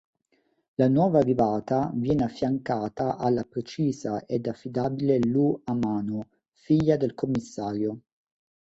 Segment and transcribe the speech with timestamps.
[0.77, 7.99] La nuova arrivata viene affiancata alla precisa ed affidabile Lu Amano, figlia del commissario.